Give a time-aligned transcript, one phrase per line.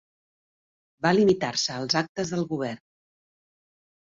[1.05, 2.81] Va limitar-se als actes del govern.